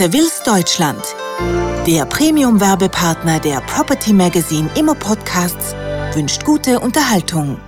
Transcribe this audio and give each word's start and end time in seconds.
Seville's 0.00 0.42
Deutschland, 0.42 1.14
der 1.86 2.06
Premium-Werbepartner 2.06 3.38
der 3.38 3.60
Property 3.60 4.14
Magazine 4.14 4.70
Immo 4.74 4.94
Podcasts, 4.94 5.74
wünscht 6.14 6.42
gute 6.42 6.80
Unterhaltung. 6.80 7.58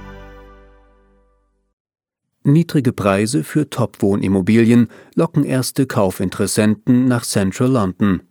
Niedrige 2.43 2.95
Preise 2.95 3.45
für 3.45 3.69
Top-Wohnimmobilien 3.69 4.89
locken 5.15 5.45
erste 5.45 5.85
Kaufinteressenten 5.85 7.05
nach 7.05 7.27
Central 7.27 7.69
London. 7.69 8.23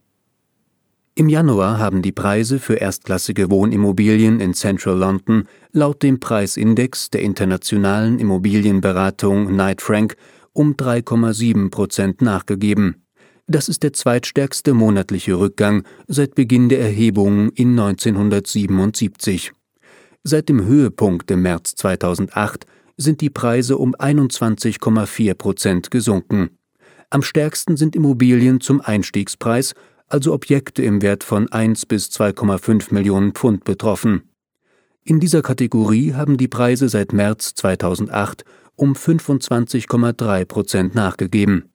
Im 1.13 1.29
Januar 1.29 1.77
haben 1.77 2.01
die 2.01 2.11
Preise 2.11 2.57
für 2.57 2.77
erstklassige 2.77 3.51
Wohnimmobilien 3.51 4.39
in 4.39 4.55
Central 4.55 4.97
London 4.97 5.47
laut 5.73 6.01
dem 6.01 6.19
Preisindex 6.19 7.11
der 7.11 7.21
internationalen 7.21 8.17
Immobilienberatung 8.17 9.49
Knight 9.49 9.79
Frank 9.83 10.15
um 10.53 10.73
3,7 10.73 11.69
Prozent 11.69 12.23
nachgegeben. 12.23 12.95
Das 13.47 13.69
ist 13.69 13.83
der 13.83 13.93
zweitstärkste 13.93 14.73
monatliche 14.73 15.37
Rückgang 15.37 15.83
seit 16.07 16.35
Beginn 16.35 16.69
der 16.69 16.79
Erhebungen 16.79 17.49
in 17.49 17.77
1977. 17.77 19.51
Seit 20.23 20.49
dem 20.49 20.63
Höhepunkt 20.63 21.31
im 21.31 21.41
März 21.41 21.75
2008 21.75 22.65
sind 22.97 23.21
die 23.21 23.29
Preise 23.29 23.77
um 23.77 23.95
21,4 23.95 25.33
Prozent 25.33 25.91
gesunken. 25.91 26.51
Am 27.09 27.23
stärksten 27.23 27.75
sind 27.75 27.95
Immobilien 27.95 28.61
zum 28.61 28.79
Einstiegspreis, 28.79 29.73
also 30.07 30.33
Objekte 30.33 30.83
im 30.83 31.01
Wert 31.01 31.23
von 31.23 31.51
1 31.51 31.85
bis 31.85 32.07
2,5 32.09 32.93
Millionen 32.93 33.33
Pfund 33.33 33.63
betroffen. 33.63 34.29
In 35.03 35.19
dieser 35.19 35.41
Kategorie 35.41 36.13
haben 36.13 36.37
die 36.37 36.47
Preise 36.47 36.87
seit 36.87 37.11
März 37.11 37.55
2008 37.55 38.45
um 38.75 38.93
25,3 38.93 40.45
Prozent 40.45 40.95
nachgegeben. 40.95 41.70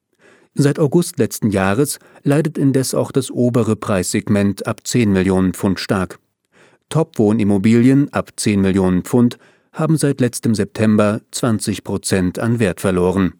Seit 0.58 0.78
August 0.78 1.18
letzten 1.18 1.50
Jahres 1.50 1.98
leidet 2.22 2.56
indes 2.56 2.94
auch 2.94 3.12
das 3.12 3.30
obere 3.30 3.76
Preissegment 3.76 4.66
ab 4.66 4.86
10 4.86 5.12
Millionen 5.12 5.52
Pfund 5.52 5.78
stark. 5.78 6.18
Top-Wohnimmobilien 6.88 8.10
ab 8.14 8.30
10 8.36 8.62
Millionen 8.62 9.02
Pfund 9.02 9.36
haben 9.74 9.98
seit 9.98 10.22
letztem 10.22 10.54
September 10.54 11.20
20 11.30 11.84
Prozent 11.84 12.38
an 12.38 12.58
Wert 12.58 12.80
verloren. 12.80 13.34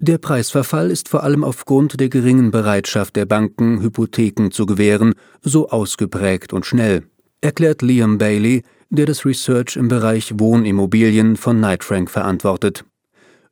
Der 0.00 0.18
Preisverfall 0.18 0.90
ist 0.90 1.08
vor 1.08 1.22
allem 1.22 1.44
aufgrund 1.44 1.98
der 1.98 2.10
geringen 2.10 2.50
Bereitschaft 2.50 3.16
der 3.16 3.24
Banken, 3.24 3.80
Hypotheken 3.80 4.50
zu 4.50 4.66
gewähren, 4.66 5.14
so 5.40 5.70
ausgeprägt 5.70 6.52
und 6.52 6.66
schnell, 6.66 7.04
erklärt 7.40 7.80
Liam 7.80 8.18
Bailey, 8.18 8.64
der 8.90 9.06
das 9.06 9.24
Research 9.24 9.76
im 9.76 9.88
Bereich 9.88 10.34
Wohnimmobilien 10.38 11.36
von 11.36 11.56
Knight 11.56 11.84
Frank 11.84 12.10
verantwortet. 12.10 12.84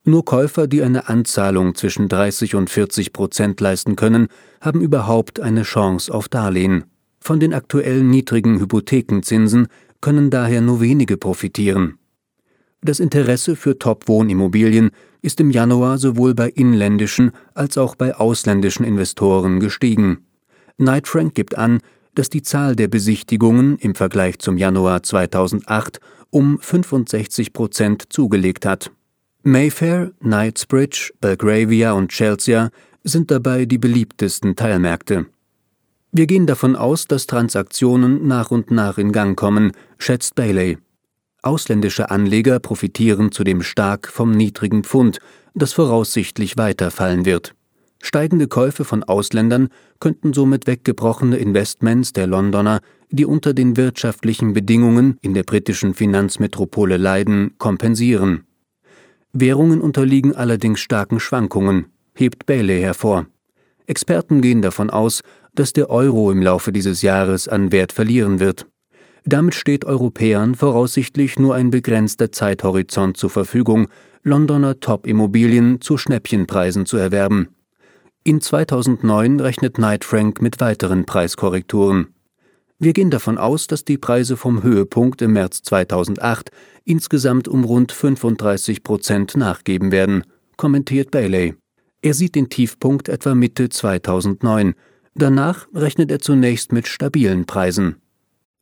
Nur 0.04 0.24
Käufer, 0.24 0.66
die 0.66 0.82
eine 0.82 1.08
Anzahlung 1.08 1.76
zwischen 1.76 2.08
30 2.08 2.56
und 2.56 2.70
40 2.70 3.12
Prozent 3.12 3.60
leisten 3.60 3.94
können, 3.94 4.26
haben 4.60 4.80
überhaupt 4.80 5.38
eine 5.38 5.62
Chance 5.62 6.12
auf 6.12 6.28
Darlehen. 6.28 6.84
Von 7.20 7.38
den 7.38 7.54
aktuell 7.54 8.02
niedrigen 8.02 8.58
Hypothekenzinsen 8.58 9.68
können 10.00 10.30
daher 10.30 10.60
nur 10.60 10.80
wenige 10.80 11.16
profitieren. 11.16 11.98
Das 12.80 12.98
Interesse 12.98 13.54
für 13.54 13.78
Top-Wohnimmobilien 13.78 14.90
ist 15.22 15.38
im 15.38 15.52
Januar 15.52 15.98
sowohl 15.98 16.34
bei 16.34 16.48
inländischen 16.48 17.30
als 17.54 17.78
auch 17.78 17.94
bei 17.94 18.16
ausländischen 18.16 18.84
Investoren 18.84 19.60
gestiegen. 19.60 20.26
Knight 20.78 21.06
Frank 21.06 21.36
gibt 21.36 21.56
an, 21.56 21.78
dass 22.16 22.28
die 22.28 22.42
Zahl 22.42 22.74
der 22.74 22.88
Besichtigungen 22.88 23.78
im 23.78 23.94
Vergleich 23.94 24.40
zum 24.40 24.58
Januar 24.58 25.04
2008 25.04 26.00
um 26.30 26.58
65 26.58 27.52
Prozent 27.52 28.12
zugelegt 28.12 28.66
hat. 28.66 28.90
Mayfair, 29.44 30.12
Knightsbridge, 30.20 31.12
Belgravia 31.20 31.94
und 31.94 32.12
Chelsea 32.12 32.70
sind 33.02 33.32
dabei 33.32 33.64
die 33.64 33.78
beliebtesten 33.78 34.54
Teilmärkte. 34.54 35.26
Wir 36.12 36.28
gehen 36.28 36.46
davon 36.46 36.76
aus, 36.76 37.08
dass 37.08 37.26
Transaktionen 37.26 38.28
nach 38.28 38.52
und 38.52 38.70
nach 38.70 38.98
in 38.98 39.10
Gang 39.10 39.36
kommen, 39.36 39.72
schätzt 39.98 40.36
Bailey. 40.36 40.78
Ausländische 41.42 42.12
Anleger 42.12 42.60
profitieren 42.60 43.32
zudem 43.32 43.62
stark 43.62 44.06
vom 44.06 44.30
niedrigen 44.30 44.84
Pfund, 44.84 45.18
das 45.54 45.72
voraussichtlich 45.72 46.56
weiterfallen 46.56 47.24
wird. 47.24 47.56
Steigende 48.00 48.46
Käufe 48.46 48.84
von 48.84 49.02
Ausländern 49.02 49.70
könnten 49.98 50.32
somit 50.32 50.68
weggebrochene 50.68 51.36
Investments 51.36 52.12
der 52.12 52.28
Londoner, 52.28 52.80
die 53.10 53.26
unter 53.26 53.54
den 53.54 53.76
wirtschaftlichen 53.76 54.52
Bedingungen 54.52 55.18
in 55.20 55.34
der 55.34 55.42
britischen 55.42 55.94
Finanzmetropole 55.94 56.96
leiden, 56.96 57.54
kompensieren. 57.58 58.44
Währungen 59.32 59.80
unterliegen 59.80 60.34
allerdings 60.34 60.80
starken 60.80 61.18
Schwankungen, 61.18 61.86
hebt 62.14 62.44
Bailey 62.44 62.80
hervor. 62.80 63.26
Experten 63.86 64.42
gehen 64.42 64.62
davon 64.62 64.90
aus, 64.90 65.22
dass 65.54 65.72
der 65.72 65.90
Euro 65.90 66.30
im 66.30 66.42
Laufe 66.42 66.72
dieses 66.72 67.02
Jahres 67.02 67.48
an 67.48 67.72
Wert 67.72 67.92
verlieren 67.92 68.40
wird. 68.40 68.66
Damit 69.24 69.54
steht 69.54 69.84
Europäern 69.84 70.54
voraussichtlich 70.54 71.38
nur 71.38 71.54
ein 71.54 71.70
begrenzter 71.70 72.32
Zeithorizont 72.32 73.16
zur 73.16 73.30
Verfügung, 73.30 73.88
Londoner 74.22 74.80
Top-Immobilien 74.80 75.80
zu 75.80 75.96
Schnäppchenpreisen 75.96 76.86
zu 76.86 76.96
erwerben. 76.96 77.48
In 78.24 78.40
2009 78.40 79.40
rechnet 79.40 79.74
Knight 79.74 80.04
Frank 80.04 80.42
mit 80.42 80.60
weiteren 80.60 81.06
Preiskorrekturen. 81.06 82.11
Wir 82.82 82.94
gehen 82.94 83.10
davon 83.10 83.38
aus, 83.38 83.68
dass 83.68 83.84
die 83.84 83.96
Preise 83.96 84.36
vom 84.36 84.64
Höhepunkt 84.64 85.22
im 85.22 85.34
März 85.34 85.62
2008 85.62 86.50
insgesamt 86.84 87.46
um 87.46 87.62
rund 87.62 87.92
35 87.92 88.82
Prozent 88.82 89.36
nachgeben 89.36 89.92
werden, 89.92 90.24
kommentiert 90.56 91.12
Bailey. 91.12 91.54
Er 92.02 92.14
sieht 92.14 92.34
den 92.34 92.48
Tiefpunkt 92.48 93.08
etwa 93.08 93.36
Mitte 93.36 93.68
2009. 93.68 94.74
Danach 95.14 95.68
rechnet 95.72 96.10
er 96.10 96.18
zunächst 96.18 96.72
mit 96.72 96.88
stabilen 96.88 97.46
Preisen. 97.46 98.02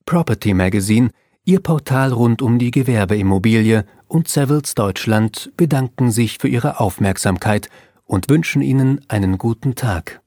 Property 0.04 0.52
Magazine, 0.52 1.08
Ihr 1.46 1.60
Portal 1.60 2.12
rund 2.12 2.42
um 2.42 2.58
die 2.58 2.72
Gewerbeimmobilie 2.72 3.86
und 4.06 4.28
Savills 4.28 4.74
Deutschland 4.74 5.50
bedanken 5.56 6.10
sich 6.10 6.36
für 6.36 6.48
Ihre 6.48 6.78
Aufmerksamkeit 6.78 7.70
und 8.04 8.28
wünschen 8.28 8.60
Ihnen 8.60 9.00
einen 9.08 9.38
guten 9.38 9.76
Tag. 9.76 10.20